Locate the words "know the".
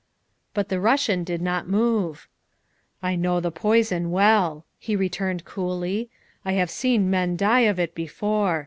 3.15-3.51